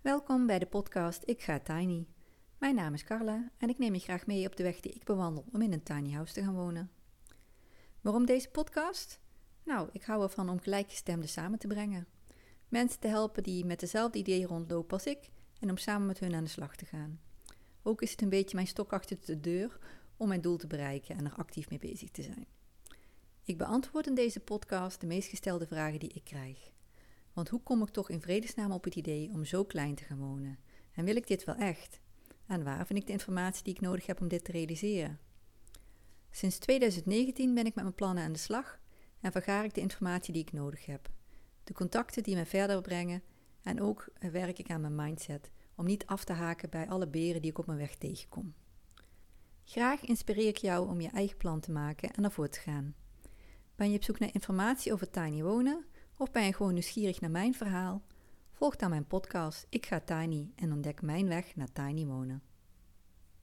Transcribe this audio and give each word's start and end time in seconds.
Welkom 0.00 0.46
bij 0.46 0.58
de 0.58 0.66
podcast 0.66 1.22
Ik 1.24 1.42
ga 1.42 1.58
tiny. 1.58 2.06
Mijn 2.58 2.74
naam 2.74 2.94
is 2.94 3.04
Carla 3.04 3.50
en 3.58 3.68
ik 3.68 3.78
neem 3.78 3.94
je 3.94 4.00
graag 4.00 4.26
mee 4.26 4.46
op 4.46 4.56
de 4.56 4.62
weg 4.62 4.80
die 4.80 4.92
ik 4.92 5.04
bewandel 5.04 5.44
om 5.52 5.62
in 5.62 5.72
een 5.72 5.82
tiny 5.82 6.12
house 6.12 6.32
te 6.32 6.42
gaan 6.42 6.54
wonen. 6.54 6.90
Waarom 8.00 8.26
deze 8.26 8.48
podcast? 8.48 9.20
Nou, 9.64 9.88
ik 9.92 10.02
hou 10.02 10.22
ervan 10.22 10.48
om 10.48 10.60
gelijkgestemden 10.60 11.28
samen 11.28 11.58
te 11.58 11.66
brengen. 11.66 12.06
Mensen 12.68 13.00
te 13.00 13.08
helpen 13.08 13.42
die 13.42 13.64
met 13.64 13.80
dezelfde 13.80 14.18
ideeën 14.18 14.46
rondlopen 14.46 14.92
als 14.92 15.06
ik 15.06 15.30
en 15.58 15.70
om 15.70 15.76
samen 15.76 16.06
met 16.06 16.18
hun 16.18 16.34
aan 16.34 16.44
de 16.44 16.50
slag 16.50 16.76
te 16.76 16.84
gaan. 16.84 17.20
Ook 17.82 18.02
is 18.02 18.10
het 18.10 18.22
een 18.22 18.28
beetje 18.28 18.54
mijn 18.54 18.66
stok 18.66 18.92
achter 18.92 19.16
de 19.24 19.40
deur 19.40 19.78
om 20.16 20.28
mijn 20.28 20.40
doel 20.40 20.56
te 20.56 20.66
bereiken 20.66 21.16
en 21.16 21.24
er 21.24 21.36
actief 21.36 21.70
mee 21.70 21.78
bezig 21.78 22.10
te 22.10 22.22
zijn. 22.22 22.46
Ik 23.44 23.58
beantwoord 23.58 24.06
in 24.06 24.14
deze 24.14 24.40
podcast 24.40 25.00
de 25.00 25.06
meest 25.06 25.28
gestelde 25.28 25.66
vragen 25.66 25.98
die 25.98 26.12
ik 26.14 26.24
krijg. 26.24 26.70
Want 27.32 27.48
hoe 27.48 27.62
kom 27.62 27.82
ik 27.82 27.88
toch 27.88 28.10
in 28.10 28.20
vredesnaam 28.20 28.72
op 28.72 28.84
het 28.84 28.94
idee 28.94 29.30
om 29.32 29.44
zo 29.44 29.64
klein 29.64 29.94
te 29.94 30.04
gaan 30.04 30.18
wonen? 30.18 30.58
En 30.92 31.04
wil 31.04 31.16
ik 31.16 31.26
dit 31.26 31.44
wel 31.44 31.54
echt? 31.54 32.00
En 32.46 32.64
waar 32.64 32.86
vind 32.86 32.98
ik 32.98 33.06
de 33.06 33.12
informatie 33.12 33.64
die 33.64 33.74
ik 33.74 33.80
nodig 33.80 34.06
heb 34.06 34.20
om 34.20 34.28
dit 34.28 34.44
te 34.44 34.52
realiseren? 34.52 35.18
Sinds 36.30 36.58
2019 36.58 37.54
ben 37.54 37.66
ik 37.66 37.74
met 37.74 37.84
mijn 37.84 37.94
plannen 37.94 38.24
aan 38.24 38.32
de 38.32 38.38
slag 38.38 38.80
en 39.20 39.32
vergaar 39.32 39.64
ik 39.64 39.74
de 39.74 39.80
informatie 39.80 40.32
die 40.32 40.42
ik 40.42 40.52
nodig 40.52 40.86
heb. 40.86 41.10
De 41.64 41.72
contacten 41.72 42.22
die 42.22 42.36
me 42.36 42.46
verder 42.46 42.80
brengen 42.80 43.22
en 43.62 43.80
ook 43.80 44.08
werk 44.30 44.58
ik 44.58 44.70
aan 44.70 44.80
mijn 44.80 44.94
mindset 44.94 45.50
om 45.74 45.86
niet 45.86 46.06
af 46.06 46.24
te 46.24 46.32
haken 46.32 46.70
bij 46.70 46.88
alle 46.88 47.08
beren 47.08 47.42
die 47.42 47.50
ik 47.50 47.58
op 47.58 47.66
mijn 47.66 47.78
weg 47.78 47.94
tegenkom. 47.94 48.54
Graag 49.64 50.04
inspireer 50.04 50.48
ik 50.48 50.56
jou 50.56 50.88
om 50.88 51.00
je 51.00 51.08
eigen 51.08 51.36
plan 51.36 51.60
te 51.60 51.72
maken 51.72 52.10
en 52.10 52.24
ervoor 52.24 52.48
te 52.48 52.60
gaan. 52.60 52.94
Ben 53.76 53.90
je 53.90 53.96
op 53.96 54.04
zoek 54.04 54.18
naar 54.18 54.34
informatie 54.34 54.92
over 54.92 55.10
tiny 55.10 55.42
wonen 55.42 55.84
of 56.20 56.30
ben 56.30 56.44
je 56.44 56.52
gewoon 56.52 56.72
nieuwsgierig 56.72 57.20
naar 57.20 57.30
mijn 57.30 57.54
verhaal? 57.54 58.02
Volg 58.52 58.76
dan 58.76 58.90
mijn 58.90 59.06
podcast 59.06 59.66
Ik 59.68 59.86
ga 59.86 60.00
tiny 60.00 60.50
en 60.56 60.72
ontdek 60.72 61.02
mijn 61.02 61.28
weg 61.28 61.56
naar 61.56 61.72
tiny 61.72 62.06
wonen. 62.06 62.42